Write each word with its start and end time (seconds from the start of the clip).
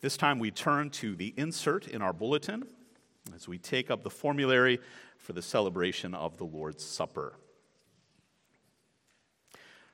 This 0.00 0.16
time 0.16 0.38
we 0.38 0.50
turn 0.50 0.90
to 0.90 1.14
the 1.14 1.34
insert 1.36 1.86
in 1.86 2.00
our 2.00 2.12
bulletin 2.12 2.64
as 3.34 3.46
we 3.46 3.58
take 3.58 3.90
up 3.90 4.02
the 4.02 4.10
formulary 4.10 4.80
for 5.18 5.34
the 5.34 5.42
celebration 5.42 6.14
of 6.14 6.38
the 6.38 6.44
Lord's 6.44 6.84
Supper. 6.84 7.34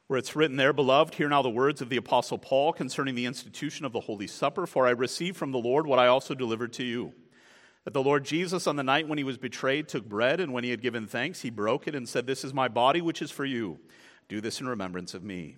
Where 0.06 0.19
it's 0.19 0.37
written 0.37 0.56
there, 0.56 0.72
Beloved, 0.72 1.14
hear 1.14 1.29
now 1.29 1.42
the 1.42 1.50
words 1.50 1.82
of 1.82 1.88
the 1.88 1.96
Apostle 1.96 2.38
Paul 2.38 2.72
concerning 2.72 3.16
the 3.16 3.27
institution 3.27 3.84
of 3.84 3.92
the 3.92 4.00
Holy 4.00 4.29
Supper, 4.29 4.64
for 4.64 4.87
I 4.87 4.91
received 4.91 5.37
from 5.37 5.50
the 5.50 5.59
Lord 5.59 5.89
what 5.89 5.98
I 5.98 6.07
also 6.07 6.34
delivered 6.34 6.73
to 6.75 6.84
you. 6.84 7.12
That 7.82 7.93
the 7.93 8.02
Lord 8.02 8.25
Jesus, 8.25 8.68
on 8.68 8.77
the 8.77 8.84
night 8.84 9.09
when 9.09 9.18
he 9.18 9.25
was 9.25 9.38
betrayed, 9.38 9.88
took 9.88 10.09
bread, 10.09 10.38
and 10.38 10.52
when 10.52 10.62
he 10.62 10.70
had 10.70 10.82
given 10.82 11.09
thanks, 11.09 11.43
he 11.43 11.50
broke 11.50 11.88
it 11.88 11.96
and 11.96 12.09
said, 12.09 12.27
This 12.27 12.45
is 12.45 12.54
my 12.54 12.68
body, 12.68 13.00
which 13.00 13.20
is 13.20 13.32
for 13.32 13.45
you. 13.45 13.80
Do 14.29 14.41
this 14.41 14.61
in 14.61 14.68
remembrance 14.68 15.14
of 15.14 15.25
me. 15.25 15.57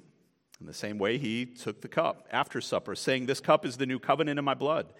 In 0.60 0.66
the 0.66 0.74
same 0.74 0.98
way, 0.98 1.18
he 1.18 1.46
took 1.46 1.80
the 1.80 1.88
cup 1.88 2.26
after 2.32 2.60
supper, 2.60 2.94
saying, 2.94 3.26
This 3.26 3.40
cup 3.40 3.64
is 3.64 3.76
the 3.76 3.86
new 3.86 3.98
covenant 3.98 4.38
in 4.38 4.44
my 4.44 4.54
blood. 4.54 4.92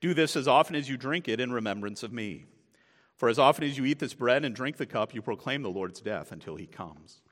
Do 0.00 0.12
this 0.12 0.36
as 0.36 0.46
often 0.46 0.76
as 0.76 0.88
you 0.88 0.96
drink 0.96 1.26
it 1.26 1.40
in 1.40 1.52
remembrance 1.52 2.02
of 2.02 2.12
me. 2.12 2.44
For 3.16 3.30
as 3.30 3.38
often 3.38 3.64
as 3.64 3.78
you 3.78 3.86
eat 3.86 3.98
this 3.98 4.12
bread 4.12 4.44
and 4.44 4.54
drink 4.54 4.76
the 4.76 4.84
cup, 4.84 5.14
you 5.14 5.22
proclaim 5.22 5.62
the 5.62 5.70
Lord's 5.70 6.00
death 6.00 6.32
until 6.32 6.56
he 6.56 6.66
comes. 6.66 7.22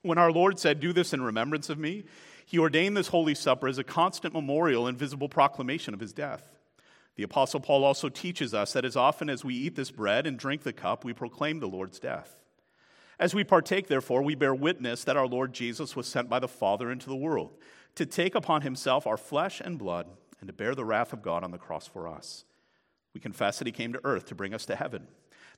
When 0.00 0.16
our 0.16 0.32
Lord 0.32 0.58
said, 0.58 0.80
Do 0.80 0.94
this 0.94 1.12
in 1.12 1.20
remembrance 1.20 1.68
of 1.68 1.78
me, 1.78 2.04
he 2.46 2.58
ordained 2.58 2.96
this 2.96 3.08
Holy 3.08 3.34
Supper 3.34 3.68
as 3.68 3.76
a 3.76 3.84
constant 3.84 4.32
memorial 4.32 4.86
and 4.86 4.96
visible 4.96 5.28
proclamation 5.28 5.92
of 5.92 6.00
his 6.00 6.14
death. 6.14 6.44
The 7.16 7.24
Apostle 7.24 7.60
Paul 7.60 7.84
also 7.84 8.08
teaches 8.08 8.54
us 8.54 8.72
that 8.72 8.86
as 8.86 8.96
often 8.96 9.28
as 9.28 9.44
we 9.44 9.54
eat 9.54 9.74
this 9.74 9.90
bread 9.90 10.26
and 10.26 10.38
drink 10.38 10.62
the 10.62 10.72
cup, 10.72 11.04
we 11.04 11.12
proclaim 11.12 11.58
the 11.58 11.68
Lord's 11.68 11.98
death. 11.98 12.36
As 13.18 13.34
we 13.34 13.42
partake, 13.42 13.88
therefore, 13.88 14.22
we 14.22 14.34
bear 14.34 14.54
witness 14.54 15.02
that 15.04 15.16
our 15.16 15.26
Lord 15.26 15.52
Jesus 15.52 15.96
was 15.96 16.06
sent 16.06 16.28
by 16.28 16.38
the 16.38 16.48
Father 16.48 16.90
into 16.90 17.08
the 17.08 17.16
world 17.16 17.56
to 17.96 18.06
take 18.06 18.34
upon 18.34 18.62
himself 18.62 19.06
our 19.06 19.16
flesh 19.16 19.60
and 19.60 19.78
blood 19.78 20.06
and 20.40 20.46
to 20.46 20.52
bear 20.52 20.74
the 20.74 20.84
wrath 20.84 21.12
of 21.12 21.22
God 21.22 21.42
on 21.42 21.50
the 21.50 21.58
cross 21.58 21.88
for 21.88 22.06
us. 22.06 22.44
We 23.12 23.20
confess 23.20 23.58
that 23.58 23.66
he 23.66 23.72
came 23.72 23.92
to 23.92 24.00
earth 24.04 24.26
to 24.26 24.36
bring 24.36 24.54
us 24.54 24.66
to 24.66 24.76
heaven, 24.76 25.08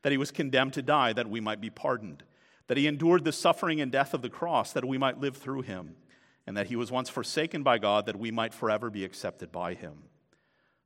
that 0.02 0.12
he 0.12 0.18
was 0.18 0.30
condemned 0.30 0.72
to 0.74 0.82
die 0.82 1.12
that 1.12 1.28
we 1.28 1.40
might 1.40 1.60
be 1.60 1.68
pardoned, 1.68 2.22
that 2.68 2.78
he 2.78 2.86
endured 2.86 3.24
the 3.24 3.32
suffering 3.32 3.80
and 3.80 3.92
death 3.92 4.14
of 4.14 4.22
the 4.22 4.30
cross 4.30 4.72
that 4.72 4.84
we 4.86 4.96
might 4.96 5.20
live 5.20 5.36
through 5.36 5.62
him, 5.62 5.96
and 6.46 6.56
that 6.56 6.68
he 6.68 6.76
was 6.76 6.90
once 6.90 7.10
forsaken 7.10 7.62
by 7.62 7.76
God 7.76 8.06
that 8.06 8.18
we 8.18 8.30
might 8.30 8.54
forever 8.54 8.88
be 8.88 9.04
accepted 9.04 9.52
by 9.52 9.74
him. 9.74 10.04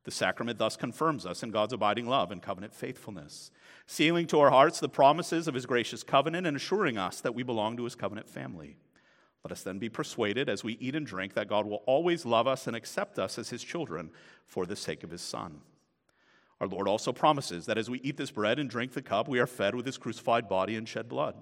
The 0.05 0.11
sacrament 0.11 0.59
thus 0.59 0.77
confirms 0.77 1.25
us 1.25 1.43
in 1.43 1.51
God's 1.51 1.73
abiding 1.73 2.07
love 2.07 2.31
and 2.31 2.43
covenant 2.43 2.75
faithfulness, 2.75 3.51
sealing 3.87 4.27
to 4.29 4.41
our 4.41 4.51
hearts 4.51 4.79
the 4.79 4.89
promises 4.89 5.49
of 5.49 5.55
his 5.55 5.67
gracious 5.67 6.03
covenant 6.03 6.47
and 6.47 6.57
assuring 6.57 6.99
us 6.99 7.21
that 7.23 7.35
we 7.35 7.43
belong 7.43 7.77
to 7.79 7.85
his 7.85 7.95
covenant 7.95 8.29
family. 8.29 8.77
Let 9.45 9.53
us 9.53 9.63
then 9.63 9.79
be 9.79 9.89
persuaded 9.89 10.49
as 10.49 10.63
we 10.63 10.75
eat 10.75 10.95
and 10.95 11.07
drink 11.07 11.35
that 11.35 11.49
God 11.49 11.67
will 11.67 11.83
always 11.87 12.25
love 12.25 12.47
us 12.47 12.67
and 12.67 12.77
accept 12.77 13.19
us 13.19 13.39
as 13.39 13.51
his 13.51 13.63
children 13.63 14.11
for 14.47 14.67
the 14.67 14.77
sake 14.77 15.05
of 15.05 15.11
his 15.11 15.23
Son. 15.23 15.61
Our 16.61 16.69
Lord 16.69 16.89
also 16.89 17.13
promises 17.13 17.67
that 17.67 17.79
as 17.79 17.91
we 17.91 18.01
eat 18.01 18.17
this 18.17 18.31
bread 18.31 18.59
and 18.59 18.71
drink 18.71 18.93
the 18.93 19.03
cup, 19.03 19.29
we 19.29 19.39
are 19.39 19.47
fed 19.47 19.75
with 19.75 19.85
his 19.87 19.99
crucified 19.99 20.49
body 20.49 20.77
and 20.77 20.89
shed 20.89 21.09
blood. 21.09 21.37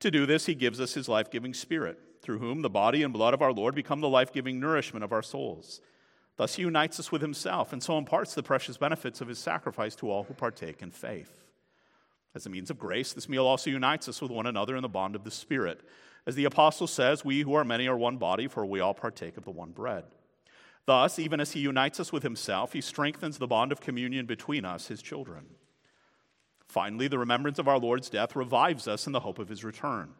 To 0.00 0.10
do 0.10 0.26
this, 0.26 0.46
he 0.46 0.54
gives 0.54 0.80
us 0.80 0.94
his 0.94 1.08
life 1.08 1.30
giving 1.30 1.54
Spirit, 1.54 1.98
through 2.22 2.38
whom 2.38 2.62
the 2.62 2.70
body 2.70 3.02
and 3.02 3.12
blood 3.12 3.34
of 3.34 3.42
our 3.42 3.52
Lord 3.52 3.74
become 3.74 4.00
the 4.00 4.08
life 4.08 4.32
giving 4.32 4.60
nourishment 4.60 5.04
of 5.04 5.12
our 5.12 5.22
souls. 5.22 5.80
Thus, 6.36 6.56
he 6.56 6.62
unites 6.62 6.98
us 6.98 7.12
with 7.12 7.22
himself 7.22 7.72
and 7.72 7.82
so 7.82 7.96
imparts 7.96 8.34
the 8.34 8.42
precious 8.42 8.76
benefits 8.76 9.20
of 9.20 9.28
his 9.28 9.38
sacrifice 9.38 9.94
to 9.96 10.10
all 10.10 10.24
who 10.24 10.34
partake 10.34 10.82
in 10.82 10.90
faith. 10.90 11.44
As 12.34 12.46
a 12.46 12.50
means 12.50 12.70
of 12.70 12.78
grace, 12.78 13.12
this 13.12 13.28
meal 13.28 13.46
also 13.46 13.70
unites 13.70 14.08
us 14.08 14.20
with 14.20 14.32
one 14.32 14.46
another 14.46 14.74
in 14.74 14.82
the 14.82 14.88
bond 14.88 15.14
of 15.14 15.22
the 15.22 15.30
Spirit. 15.30 15.80
As 16.26 16.34
the 16.34 16.46
apostle 16.46 16.88
says, 16.88 17.24
we 17.24 17.42
who 17.42 17.54
are 17.54 17.64
many 17.64 17.86
are 17.86 17.96
one 17.96 18.16
body, 18.16 18.48
for 18.48 18.66
we 18.66 18.80
all 18.80 18.94
partake 18.94 19.36
of 19.36 19.44
the 19.44 19.50
one 19.50 19.70
bread. 19.70 20.04
Thus, 20.86 21.18
even 21.18 21.40
as 21.40 21.52
he 21.52 21.60
unites 21.60 22.00
us 22.00 22.12
with 22.12 22.24
himself, 22.24 22.72
he 22.72 22.80
strengthens 22.80 23.38
the 23.38 23.46
bond 23.46 23.70
of 23.72 23.80
communion 23.80 24.26
between 24.26 24.64
us, 24.64 24.88
his 24.88 25.00
children. 25.00 25.46
Finally, 26.66 27.08
the 27.08 27.18
remembrance 27.18 27.58
of 27.58 27.68
our 27.68 27.78
Lord's 27.78 28.10
death 28.10 28.34
revives 28.34 28.88
us 28.88 29.06
in 29.06 29.12
the 29.12 29.20
hope 29.20 29.38
of 29.38 29.48
his 29.48 29.62
return. 29.62 30.10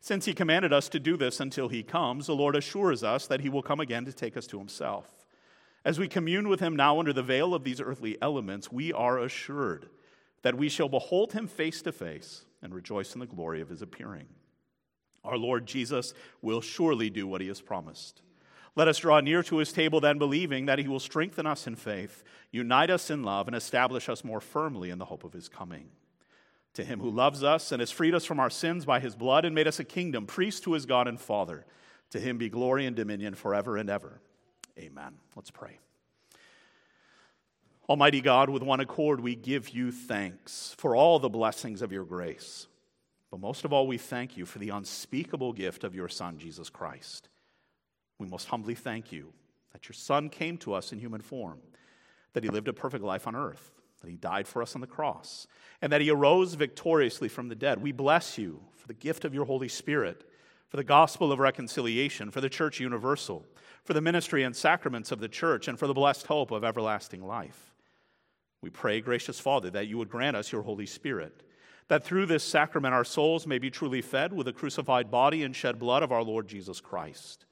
Since 0.00 0.24
he 0.24 0.34
commanded 0.34 0.72
us 0.72 0.88
to 0.88 0.98
do 0.98 1.16
this 1.16 1.38
until 1.38 1.68
he 1.68 1.84
comes, 1.84 2.26
the 2.26 2.34
Lord 2.34 2.56
assures 2.56 3.04
us 3.04 3.28
that 3.28 3.40
he 3.40 3.48
will 3.48 3.62
come 3.62 3.78
again 3.78 4.04
to 4.06 4.12
take 4.12 4.36
us 4.36 4.48
to 4.48 4.58
himself. 4.58 5.21
As 5.84 5.98
we 5.98 6.08
commune 6.08 6.48
with 6.48 6.60
him 6.60 6.76
now 6.76 6.98
under 6.98 7.12
the 7.12 7.22
veil 7.22 7.54
of 7.54 7.64
these 7.64 7.80
earthly 7.80 8.16
elements, 8.22 8.70
we 8.70 8.92
are 8.92 9.18
assured 9.18 9.88
that 10.42 10.56
we 10.56 10.68
shall 10.68 10.88
behold 10.88 11.32
him 11.32 11.46
face 11.46 11.82
to 11.82 11.92
face 11.92 12.44
and 12.62 12.74
rejoice 12.74 13.14
in 13.14 13.20
the 13.20 13.26
glory 13.26 13.60
of 13.60 13.68
his 13.68 13.82
appearing. 13.82 14.26
Our 15.24 15.36
Lord 15.36 15.66
Jesus 15.66 16.14
will 16.40 16.60
surely 16.60 17.10
do 17.10 17.26
what 17.26 17.40
he 17.40 17.48
has 17.48 17.60
promised. 17.60 18.22
Let 18.74 18.88
us 18.88 18.98
draw 18.98 19.20
near 19.20 19.42
to 19.44 19.58
his 19.58 19.72
table 19.72 20.00
then, 20.00 20.18
believing 20.18 20.66
that 20.66 20.78
he 20.78 20.88
will 20.88 21.00
strengthen 21.00 21.46
us 21.46 21.66
in 21.66 21.76
faith, 21.76 22.24
unite 22.50 22.90
us 22.90 23.10
in 23.10 23.22
love, 23.22 23.46
and 23.46 23.56
establish 23.56 24.08
us 24.08 24.24
more 24.24 24.40
firmly 24.40 24.90
in 24.90 24.98
the 24.98 25.04
hope 25.04 25.24
of 25.24 25.32
his 25.32 25.48
coming. 25.48 25.90
To 26.74 26.84
him 26.84 27.00
who 27.00 27.10
loves 27.10 27.44
us 27.44 27.70
and 27.70 27.80
has 27.80 27.90
freed 27.90 28.14
us 28.14 28.24
from 28.24 28.40
our 28.40 28.48
sins 28.48 28.86
by 28.86 28.98
his 28.98 29.14
blood 29.14 29.44
and 29.44 29.54
made 29.54 29.68
us 29.68 29.78
a 29.78 29.84
kingdom, 29.84 30.26
priest 30.26 30.62
to 30.64 30.72
his 30.72 30.86
God 30.86 31.06
and 31.06 31.20
Father, 31.20 31.66
to 32.10 32.18
him 32.18 32.38
be 32.38 32.48
glory 32.48 32.86
and 32.86 32.96
dominion 32.96 33.34
forever 33.34 33.76
and 33.76 33.90
ever. 33.90 34.22
Amen. 34.78 35.14
Let's 35.36 35.50
pray. 35.50 35.78
Almighty 37.88 38.20
God, 38.20 38.48
with 38.48 38.62
one 38.62 38.80
accord, 38.80 39.20
we 39.20 39.34
give 39.34 39.70
you 39.70 39.90
thanks 39.92 40.74
for 40.78 40.96
all 40.96 41.18
the 41.18 41.28
blessings 41.28 41.82
of 41.82 41.92
your 41.92 42.04
grace. 42.04 42.66
But 43.30 43.40
most 43.40 43.64
of 43.64 43.72
all, 43.72 43.86
we 43.86 43.98
thank 43.98 44.36
you 44.36 44.46
for 44.46 44.58
the 44.58 44.70
unspeakable 44.70 45.52
gift 45.52 45.84
of 45.84 45.94
your 45.94 46.08
Son, 46.08 46.38
Jesus 46.38 46.70
Christ. 46.70 47.28
We 48.18 48.28
most 48.28 48.48
humbly 48.48 48.74
thank 48.74 49.10
you 49.10 49.32
that 49.72 49.88
your 49.88 49.94
Son 49.94 50.28
came 50.28 50.58
to 50.58 50.74
us 50.74 50.92
in 50.92 50.98
human 50.98 51.20
form, 51.20 51.58
that 52.34 52.44
he 52.44 52.50
lived 52.50 52.68
a 52.68 52.72
perfect 52.72 53.02
life 53.02 53.26
on 53.26 53.34
earth, 53.34 53.72
that 54.00 54.10
he 54.10 54.16
died 54.16 54.46
for 54.46 54.62
us 54.62 54.74
on 54.74 54.80
the 54.80 54.86
cross, 54.86 55.46
and 55.80 55.92
that 55.92 56.00
he 56.00 56.10
arose 56.10 56.54
victoriously 56.54 57.28
from 57.28 57.48
the 57.48 57.54
dead. 57.54 57.82
We 57.82 57.92
bless 57.92 58.38
you 58.38 58.60
for 58.76 58.86
the 58.86 58.94
gift 58.94 59.24
of 59.24 59.34
your 59.34 59.44
Holy 59.44 59.68
Spirit, 59.68 60.24
for 60.72 60.78
the 60.78 60.84
gospel 60.84 61.30
of 61.30 61.38
reconciliation, 61.38 62.30
for 62.30 62.40
the 62.40 62.48
church 62.48 62.80
universal 62.80 63.44
for 63.84 63.94
the 63.94 64.00
ministry 64.00 64.42
and 64.42 64.54
sacraments 64.54 65.10
of 65.10 65.20
the 65.20 65.28
church, 65.28 65.68
and 65.68 65.78
for 65.78 65.86
the 65.86 65.94
blessed 65.94 66.26
hope 66.26 66.50
of 66.50 66.64
everlasting 66.64 67.22
life. 67.22 67.74
We 68.62 68.70
pray, 68.70 69.00
gracious 69.00 69.40
Father, 69.40 69.70
that 69.70 69.88
you 69.88 69.98
would 69.98 70.08
grant 70.08 70.36
us 70.36 70.52
your 70.52 70.62
Holy 70.62 70.86
Spirit, 70.86 71.42
that 71.88 72.04
through 72.04 72.26
this 72.26 72.44
sacrament 72.44 72.94
our 72.94 73.04
souls 73.04 73.46
may 73.46 73.58
be 73.58 73.70
truly 73.70 74.00
fed 74.00 74.32
with 74.32 74.46
the 74.46 74.52
crucified 74.52 75.10
body 75.10 75.42
and 75.42 75.54
shed 75.54 75.78
blood 75.78 76.02
of 76.02 76.12
our 76.12 76.22
Lord 76.22 76.48
Jesus 76.48 76.80
Christ. 76.80 77.44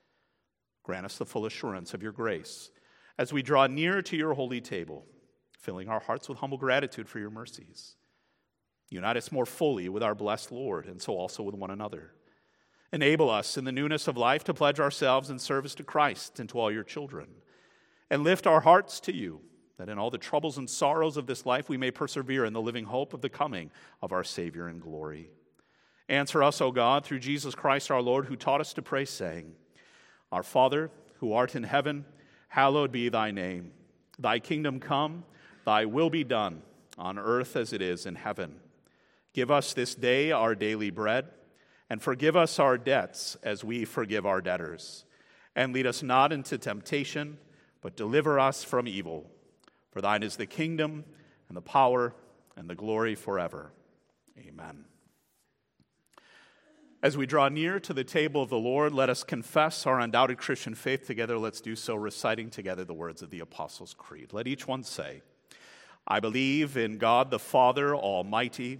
Grant 0.83 1.05
us 1.05 1.19
the 1.19 1.27
full 1.27 1.47
assurance 1.47 1.95
of 1.95 2.03
your 2.03 2.13
grace 2.13 2.71
as 3.19 3.33
we 3.33 3.43
draw 3.43 3.67
near 3.67 4.01
to 4.03 4.17
your 4.17 4.33
holy 4.35 4.63
table, 4.63 5.05
filling 5.59 5.91
our 5.91 6.01
hearts 6.01 6.27
with 6.27 6.39
humble 6.39 6.57
gratitude 6.57 7.09
for 7.09 7.19
your 7.19 7.29
mercies. 7.31 7.97
Unite 8.89 9.17
us 9.17 9.31
more 9.31 9.47
fully 9.47 9.89
with 9.89 10.03
our 10.03 10.15
blessed 10.15 10.53
Lord, 10.53 10.87
and 10.87 11.03
so 11.03 11.13
also 11.15 11.43
with 11.43 11.55
one 11.55 11.71
another. 11.71 12.13
Enable 12.93 13.31
us 13.31 13.57
in 13.57 13.65
the 13.65 13.73
newness 13.73 14.09
of 14.09 14.17
life 14.17 14.43
to 14.45 14.55
pledge 14.55 14.81
ourselves 14.81 15.31
in 15.31 15.39
service 15.39 15.75
to 15.77 15.85
Christ 15.85 16.41
and 16.41 16.49
to 16.49 16.59
all 16.59 16.73
your 16.73 16.83
children. 16.83 17.29
And 18.11 18.25
lift 18.25 18.47
our 18.47 18.61
hearts 18.61 18.99
to 19.01 19.15
you, 19.15 19.41
that 19.79 19.89
in 19.89 19.99
all 19.99 20.11
the 20.11 20.19
troubles 20.19 20.59
and 20.59 20.69
sorrows 20.69 21.17
of 21.17 21.27
this 21.27 21.47
life 21.47 21.69
we 21.69 21.77
may 21.77 21.93
persevere 21.93 22.45
in 22.45 22.53
the 22.53 22.61
living 22.61 22.85
hope 22.85 23.15
of 23.15 23.21
the 23.21 23.29
coming 23.29 23.71
of 24.03 24.11
our 24.11 24.25
Savior 24.25 24.69
in 24.69 24.81
glory. 24.81 25.31
Answer 26.09 26.43
us, 26.43 26.61
O 26.61 26.73
God, 26.73 27.05
through 27.05 27.21
Jesus 27.21 27.55
Christ 27.55 27.93
our 27.93 28.03
Lord, 28.03 28.27
who 28.27 28.35
taught 28.35 28.61
us 28.61 28.73
to 28.73 28.83
pray, 28.83 29.05
saying, 29.05 29.53
Our 30.33 30.43
Father, 30.43 30.91
who 31.21 31.33
art 31.33 31.55
in 31.55 31.63
heaven, 31.63 32.05
hallowed 32.49 32.91
be 32.91 33.09
thy 33.09 33.31
name. 33.31 33.71
Thy 34.19 34.41
kingdom 34.41 34.81
come, 34.81 35.23
thy 35.65 35.85
will 35.85 36.11
be 36.11 36.25
done, 36.25 36.63
on 36.99 37.21
earth 37.21 37.55
as 37.55 37.73
it 37.73 37.81
is 37.81 38.05
in 38.05 38.17
heaven. 38.17 38.57
Give 39.33 39.53
us 39.53 39.73
this 39.73 39.95
day 39.95 40.33
our 40.33 40.57
daily 40.57 40.91
bread 40.91 41.29
and 41.91 42.01
forgive 42.01 42.37
us 42.37 42.61
our 42.61 42.79
debts 42.79 43.37
as 43.43 43.65
we 43.65 43.85
forgive 43.85 44.25
our 44.25 44.41
debtors. 44.41 45.05
And 45.57 45.75
lead 45.75 45.87
us 45.87 46.03
not 46.03 46.33
into 46.33 46.57
temptation, 46.57 47.37
but 47.83 47.97
deliver 47.97 48.39
us 48.39 48.63
from 48.63 48.87
evil. 48.87 49.29
For 49.91 50.01
thine 50.01 50.23
is 50.23 50.37
the 50.37 50.47
kingdom, 50.47 51.05
and 51.49 51.57
the 51.57 51.63
power, 51.63 52.15
and 52.57 52.71
the 52.71 52.77
glory 52.77 53.17
forever. 53.17 53.73
Amen. 54.39 54.85
As 57.03 57.17
we 57.17 57.27
draw 57.27 57.49
near 57.49 57.81
to 57.81 57.93
the 57.93 58.05
table 58.05 58.43
of 58.43 58.51
the 58.51 58.59
Lord, 58.59 58.93
let 58.93 59.11
us 59.11 59.25
confess 59.25 59.85
our 59.87 59.99
undoubted 59.99 60.39
Christian 60.39 60.77
faith 60.77 61.07
together. 61.07 61.39
Let's 61.39 61.61
do 61.61 61.75
so 61.75 61.97
reciting 61.97 62.51
together 62.51 62.85
the 62.85 62.95
words 62.95 63.21
of 63.23 63.31
the 63.31 63.41
Apostles' 63.41 63.95
Creed. 63.95 64.33
Let 64.33 64.47
each 64.47 64.69
one 64.69 64.85
say, 64.85 65.23
I 66.07 66.21
believe 66.21 66.77
in 66.77 66.99
God 66.99 67.31
the 67.31 67.39
Father 67.39 67.97
Almighty, 67.97 68.79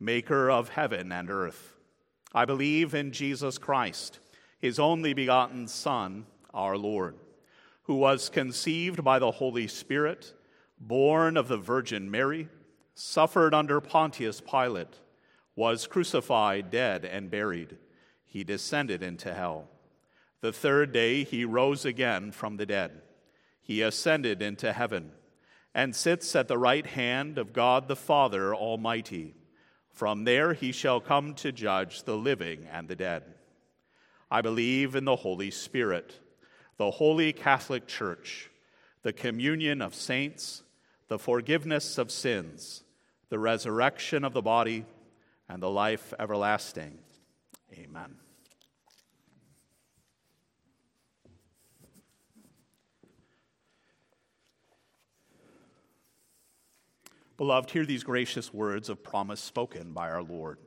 maker 0.00 0.50
of 0.50 0.70
heaven 0.70 1.12
and 1.12 1.28
earth. 1.28 1.75
I 2.36 2.44
believe 2.44 2.94
in 2.94 3.12
Jesus 3.12 3.56
Christ, 3.56 4.18
his 4.58 4.78
only 4.78 5.14
begotten 5.14 5.68
Son, 5.68 6.26
our 6.52 6.76
Lord, 6.76 7.16
who 7.84 7.94
was 7.94 8.28
conceived 8.28 9.02
by 9.02 9.18
the 9.18 9.30
Holy 9.30 9.66
Spirit, 9.66 10.34
born 10.78 11.38
of 11.38 11.48
the 11.48 11.56
Virgin 11.56 12.10
Mary, 12.10 12.50
suffered 12.94 13.54
under 13.54 13.80
Pontius 13.80 14.42
Pilate, 14.42 15.00
was 15.54 15.86
crucified, 15.86 16.70
dead, 16.70 17.06
and 17.06 17.30
buried. 17.30 17.78
He 18.26 18.44
descended 18.44 19.02
into 19.02 19.32
hell. 19.32 19.70
The 20.42 20.52
third 20.52 20.92
day 20.92 21.24
he 21.24 21.46
rose 21.46 21.86
again 21.86 22.32
from 22.32 22.58
the 22.58 22.66
dead. 22.66 23.00
he 23.62 23.80
ascended 23.80 24.42
into 24.42 24.74
heaven 24.74 25.12
and 25.74 25.96
sits 25.96 26.36
at 26.36 26.48
the 26.48 26.58
right 26.58 26.86
hand 26.86 27.38
of 27.38 27.54
God 27.54 27.88
the 27.88 27.96
Father 27.96 28.54
Almighty. 28.54 29.34
From 29.96 30.24
there 30.24 30.52
he 30.52 30.72
shall 30.72 31.00
come 31.00 31.32
to 31.36 31.50
judge 31.50 32.02
the 32.02 32.18
living 32.18 32.68
and 32.70 32.86
the 32.86 32.94
dead. 32.94 33.22
I 34.30 34.42
believe 34.42 34.94
in 34.94 35.06
the 35.06 35.16
Holy 35.16 35.50
Spirit, 35.50 36.20
the 36.76 36.90
holy 36.90 37.32
Catholic 37.32 37.86
Church, 37.86 38.50
the 39.00 39.14
communion 39.14 39.80
of 39.80 39.94
saints, 39.94 40.62
the 41.08 41.18
forgiveness 41.18 41.96
of 41.96 42.10
sins, 42.10 42.84
the 43.30 43.38
resurrection 43.38 44.22
of 44.22 44.34
the 44.34 44.42
body, 44.42 44.84
and 45.48 45.62
the 45.62 45.70
life 45.70 46.12
everlasting. 46.18 46.98
Amen. 47.72 48.16
Beloved, 57.36 57.70
hear 57.70 57.84
these 57.84 58.02
gracious 58.02 58.52
words 58.52 58.88
of 58.88 59.02
promise 59.02 59.40
spoken 59.40 59.92
by 59.92 60.10
our 60.10 60.22
Lord. 60.22 60.58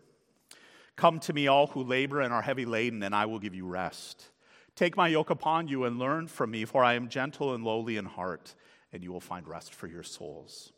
Come 0.96 1.20
to 1.22 1.34
me, 1.34 1.48
all 1.48 1.68
who 1.68 1.82
labor 1.82 2.22
and 2.22 2.32
are 2.32 2.42
heavy 2.42 2.66
laden, 2.66 3.02
and 3.02 3.16
I 3.16 3.26
will 3.26 3.40
give 3.40 3.56
you 3.56 3.66
rest. 3.66 4.30
Take 4.76 4.96
my 4.96 5.08
yoke 5.08 5.30
upon 5.30 5.68
you 5.68 5.86
and 5.86 5.98
learn 5.98 6.28
from 6.28 6.52
me, 6.52 6.66
for 6.66 6.84
I 6.84 6.94
am 6.94 7.10
gentle 7.10 7.54
and 7.54 7.64
lowly 7.64 7.98
in 7.98 8.06
heart, 8.06 8.54
and 8.94 9.04
you 9.04 9.12
will 9.12 9.20
find 9.20 9.48
rest 9.48 9.74
for 9.74 9.88
your 9.88 10.04
souls. 10.04 10.72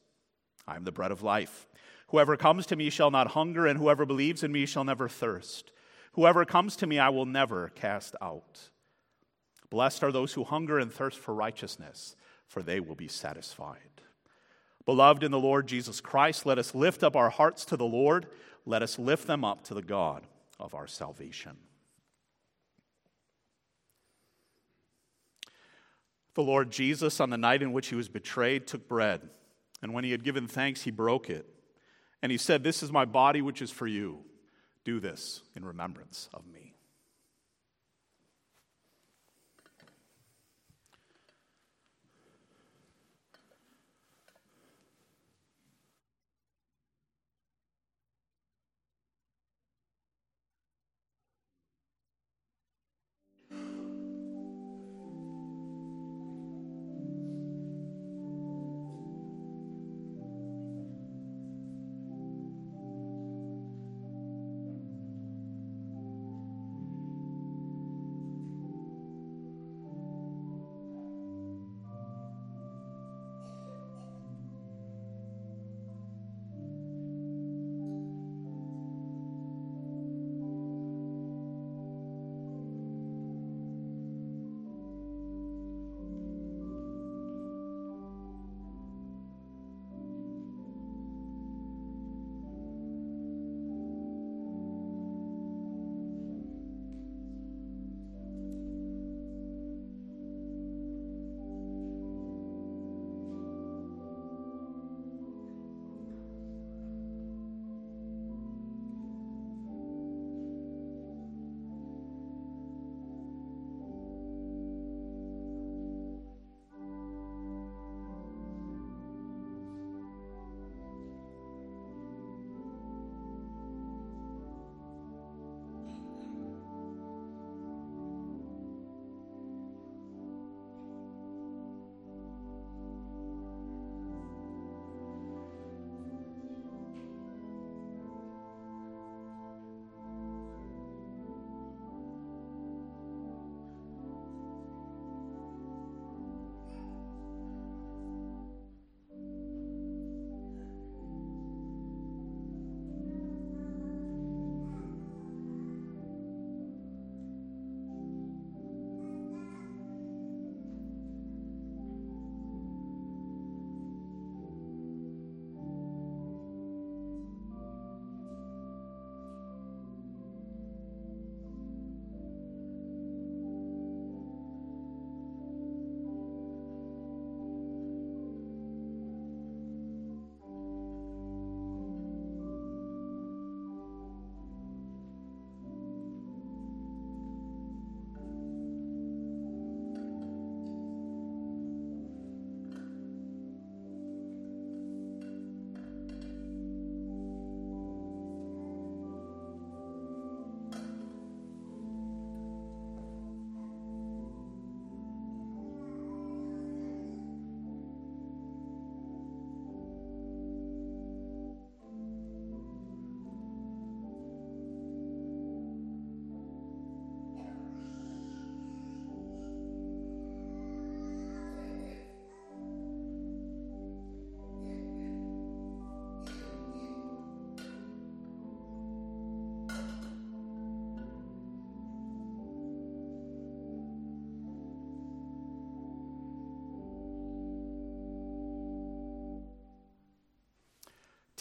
I 0.67 0.75
am 0.75 0.85
the 0.85 0.91
bread 0.91 1.11
of 1.11 1.23
life. 1.23 1.67
Whoever 2.07 2.37
comes 2.37 2.65
to 2.67 2.75
me 2.75 2.89
shall 2.89 3.11
not 3.11 3.27
hunger, 3.27 3.67
and 3.67 3.77
whoever 3.77 4.05
believes 4.05 4.43
in 4.43 4.51
me 4.51 4.65
shall 4.65 4.83
never 4.83 5.09
thirst. 5.09 5.71
Whoever 6.13 6.45
comes 6.45 6.75
to 6.77 6.87
me, 6.87 6.99
I 6.99 7.09
will 7.09 7.25
never 7.25 7.69
cast 7.69 8.15
out. 8.21 8.69
Blessed 9.69 10.03
are 10.03 10.11
those 10.11 10.33
who 10.33 10.43
hunger 10.43 10.79
and 10.79 10.91
thirst 10.91 11.17
for 11.17 11.33
righteousness, 11.33 12.15
for 12.47 12.61
they 12.61 12.79
will 12.79 12.95
be 12.95 13.07
satisfied. 13.07 13.90
Beloved 14.85 15.23
in 15.23 15.31
the 15.31 15.39
Lord 15.39 15.67
Jesus 15.67 16.01
Christ, 16.01 16.45
let 16.45 16.57
us 16.57 16.73
lift 16.73 17.03
up 17.03 17.15
our 17.15 17.29
hearts 17.29 17.65
to 17.65 17.77
the 17.77 17.85
Lord. 17.85 18.27
Let 18.65 18.81
us 18.81 18.97
lift 18.97 19.27
them 19.27 19.45
up 19.45 19.63
to 19.65 19.73
the 19.73 19.81
God 19.81 20.25
of 20.59 20.73
our 20.73 20.87
salvation. 20.87 21.57
The 26.33 26.43
Lord 26.43 26.71
Jesus, 26.71 27.19
on 27.19 27.29
the 27.29 27.37
night 27.37 27.61
in 27.61 27.73
which 27.73 27.87
he 27.87 27.95
was 27.95 28.07
betrayed, 28.07 28.65
took 28.65 28.87
bread, 28.87 29.21
and 29.81 29.93
when 29.93 30.03
he 30.03 30.11
had 30.11 30.23
given 30.23 30.47
thanks, 30.47 30.83
he 30.83 30.91
broke 30.91 31.29
it. 31.29 31.45
And 32.21 32.31
he 32.31 32.37
said, 32.37 32.63
This 32.63 32.81
is 32.81 32.91
my 32.91 33.05
body, 33.05 33.41
which 33.41 33.61
is 33.61 33.71
for 33.71 33.87
you. 33.87 34.19
Do 34.85 34.99
this 34.99 35.41
in 35.55 35.65
remembrance 35.65 36.29
of 36.33 36.47
me. 36.47 36.75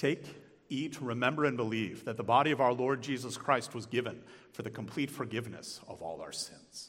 Take, 0.00 0.24
eat, 0.70 0.98
remember, 0.98 1.44
and 1.44 1.58
believe 1.58 2.06
that 2.06 2.16
the 2.16 2.22
body 2.24 2.52
of 2.52 2.60
our 2.62 2.72
Lord 2.72 3.02
Jesus 3.02 3.36
Christ 3.36 3.74
was 3.74 3.84
given 3.84 4.22
for 4.50 4.62
the 4.62 4.70
complete 4.70 5.10
forgiveness 5.10 5.78
of 5.86 6.00
all 6.00 6.22
our 6.22 6.32
sins. 6.32 6.88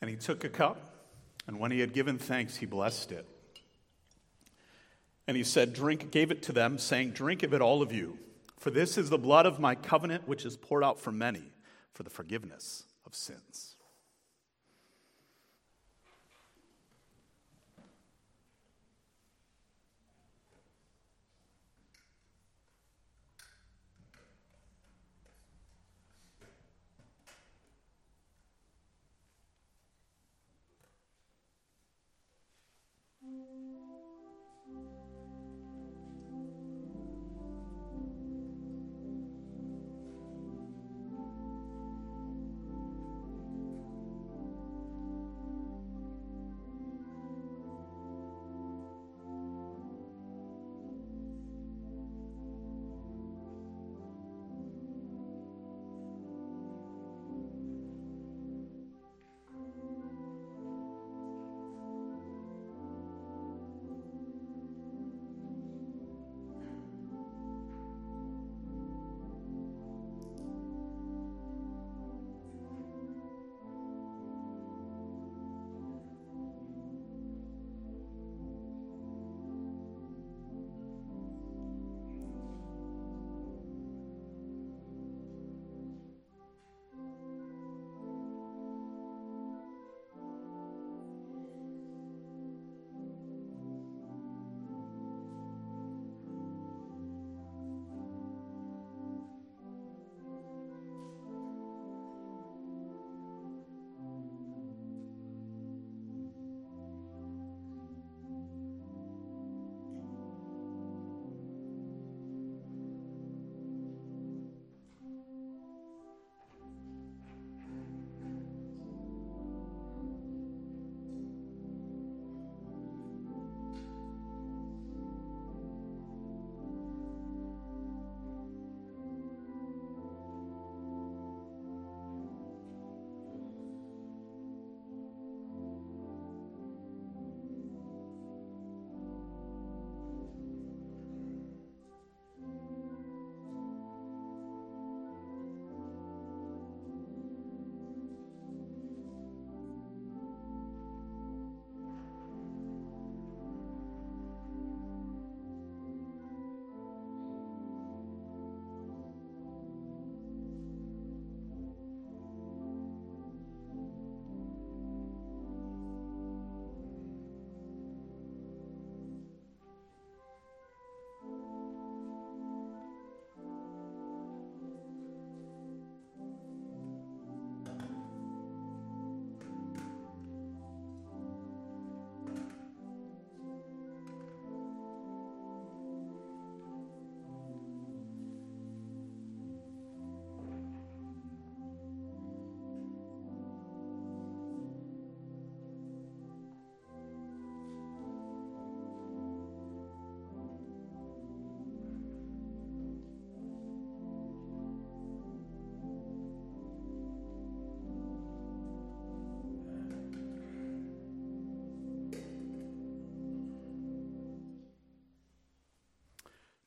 And 0.00 0.10
he 0.10 0.16
took 0.16 0.42
a 0.42 0.48
cup, 0.48 1.06
and 1.46 1.60
when 1.60 1.70
he 1.70 1.78
had 1.78 1.92
given 1.92 2.18
thanks, 2.18 2.56
he 2.56 2.66
blessed 2.66 3.12
it 3.12 3.31
and 5.26 5.36
he 5.36 5.44
said, 5.44 5.72
Drink, 5.72 6.10
gave 6.10 6.30
it 6.30 6.42
to 6.44 6.52
them, 6.52 6.78
saying, 6.78 7.12
Drink 7.12 7.42
of 7.42 7.54
it, 7.54 7.60
all 7.60 7.82
of 7.82 7.92
you, 7.92 8.18
for 8.58 8.70
this 8.70 8.98
is 8.98 9.10
the 9.10 9.18
blood 9.18 9.46
of 9.46 9.60
my 9.60 9.74
covenant, 9.74 10.26
which 10.26 10.44
is 10.44 10.56
poured 10.56 10.84
out 10.84 11.00
for 11.00 11.12
many 11.12 11.52
for 11.94 12.02
the 12.02 12.10
forgiveness 12.10 12.84
of 13.06 13.14
sins. 13.14 13.76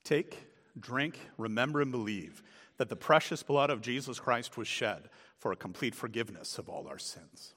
Take, 0.06 0.46
drink, 0.80 1.20
remember, 1.36 1.82
and 1.82 1.92
believe 1.92 2.44
that 2.78 2.90
the 2.90 2.96
precious 2.96 3.42
blood 3.42 3.72
of 3.72 3.82
Jesus 3.82 4.20
Christ 4.20 4.56
was 4.56 4.68
shed 4.68 5.10
for 5.40 5.52
a 5.52 5.56
complete 5.56 5.96
forgiveness 5.96 6.60
of 6.60 6.70
all 6.70 6.88
our 6.88 7.00
sins. 7.00 7.56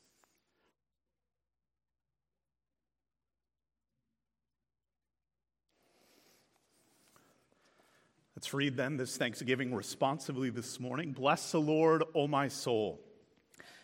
Let's 8.35 8.55
read 8.55 8.77
then 8.77 8.97
this 8.97 9.17
Thanksgiving 9.17 9.75
responsibly 9.75 10.49
this 10.49 10.81
morning. 10.81 11.13
Bless 11.13 11.53
the 11.53 11.61
Lord, 11.61 12.03
O 12.15 12.29
my 12.29 12.49
soul, 12.49 13.01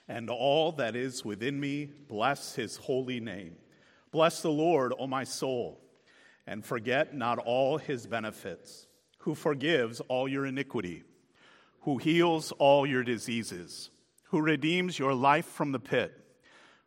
and 0.09 0.31
all 0.31 0.73
that 0.73 0.97
is 0.97 1.23
within 1.23 1.61
me, 1.61 1.91
bless 2.09 2.55
his 2.55 2.77
holy 2.77 3.21
name. 3.21 3.57
Bless 4.11 4.41
the 4.41 4.51
Lord, 4.51 4.95
O 4.99 5.07
my 5.07 5.25
soul 5.25 5.84
and 6.47 6.65
forget 6.65 7.15
not 7.15 7.39
all 7.39 7.79
his 7.79 8.07
benefits, 8.07 8.87
who 9.19 9.35
forgives 9.35 10.01
all 10.09 10.29
your 10.29 10.47
iniquity, 10.47 11.03
who 11.81 11.99
heals 11.99 12.53
all 12.53 12.87
your 12.87 13.03
diseases, 13.03 13.91
who 14.25 14.41
redeems 14.41 14.99
your 14.99 15.15
life 15.15 15.47
from 15.47 15.73
the 15.73 15.79
pit, 15.79 16.21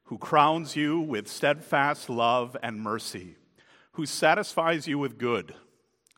who 0.06 0.18
crowns 0.18 0.76
you 0.76 1.00
with 1.00 1.28
steadfast 1.28 2.10
love 2.10 2.56
and 2.62 2.82
mercy, 2.82 3.36
who 3.94 4.06
satisfies 4.06 4.88
you 4.88 4.98
with 4.98 5.18
good, 5.18 5.54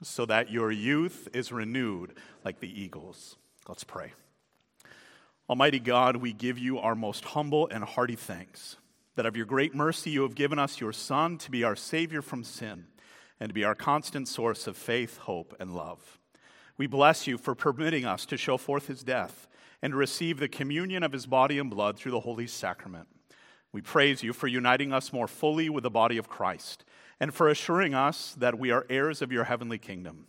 so 0.04 0.26
that 0.26 0.52
your 0.52 0.72
youth 0.72 1.28
is 1.34 1.52
renewed 1.52 2.14
like 2.44 2.60
the 2.60 2.82
eagles. 2.82 3.38
Let's 3.68 3.84
pray. 3.84 4.14
Almighty 5.50 5.80
God, 5.80 6.18
we 6.18 6.32
give 6.32 6.58
you 6.60 6.78
our 6.78 6.96
most 6.96 7.26
humble 7.26 7.68
and 7.72 7.84
hearty 7.84 8.16
thanks 8.16 8.78
that 9.16 9.26
of 9.26 9.36
your 9.36 9.46
great 9.46 9.74
mercy 9.74 10.12
you 10.12 10.22
have 10.22 10.36
given 10.36 10.60
us 10.60 10.80
your 10.80 10.94
Son 10.94 11.38
to 11.40 11.52
be 11.52 11.64
our 11.64 11.76
Savior 11.76 12.22
from 12.22 12.44
sin 12.44 12.86
and 13.40 13.50
to 13.50 13.54
be 13.54 13.64
our 13.64 13.76
constant 13.76 14.28
source 14.28 14.68
of 14.68 14.78
faith, 14.78 15.18
hope, 15.20 15.56
and 15.60 15.76
love. 15.76 16.20
We 16.78 16.88
bless 16.88 17.28
you 17.28 17.38
for 17.38 17.56
permitting 17.56 18.06
us 18.06 18.26
to 18.28 18.38
show 18.38 18.58
forth 18.58 18.88
his 18.88 19.04
death 19.04 19.48
and 19.82 19.96
receive 19.96 20.40
the 20.40 20.48
communion 20.48 21.04
of 21.04 21.12
his 21.12 21.26
body 21.26 21.60
and 21.60 21.70
blood 21.70 21.98
through 21.98 22.12
the 22.12 22.20
Holy 22.22 22.48
Sacrament. 22.48 23.08
We 23.72 23.82
praise 23.82 24.24
you 24.24 24.34
for 24.34 24.48
uniting 24.48 24.94
us 24.94 25.14
more 25.14 25.28
fully 25.28 25.70
with 25.70 25.84
the 25.84 25.90
body 25.90 26.18
of 26.18 26.30
Christ 26.30 26.86
and 27.20 27.34
for 27.34 27.50
assuring 27.50 27.94
us 27.94 28.34
that 28.38 28.58
we 28.58 28.72
are 28.72 28.86
heirs 28.90 29.22
of 29.22 29.32
your 29.32 29.44
heavenly 29.44 29.78
kingdom. 29.78 30.28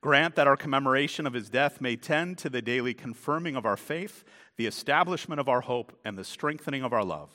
Grant 0.00 0.34
that 0.34 0.48
our 0.48 0.56
commemoration 0.56 1.26
of 1.26 1.32
his 1.32 1.48
death 1.48 1.80
may 1.80 1.94
tend 1.94 2.38
to 2.38 2.50
the 2.50 2.62
daily 2.62 2.92
confirming 2.92 3.54
of 3.54 3.64
our 3.64 3.76
faith, 3.76 4.24
the 4.56 4.66
establishment 4.66 5.40
of 5.40 5.48
our 5.48 5.60
hope, 5.60 5.96
and 6.04 6.18
the 6.18 6.24
strengthening 6.24 6.82
of 6.82 6.92
our 6.92 7.04
love 7.04 7.30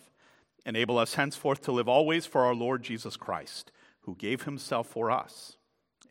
Enable 0.68 0.98
us 0.98 1.14
henceforth 1.14 1.62
to 1.62 1.72
live 1.72 1.88
always 1.88 2.26
for 2.26 2.44
our 2.44 2.54
Lord 2.54 2.84
Jesus 2.84 3.16
Christ, 3.16 3.72
who 4.08 4.16
gave 4.16 4.44
himself 4.44 4.88
for 4.88 5.12
us. 5.12 5.58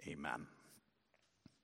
Amen. 0.07 0.47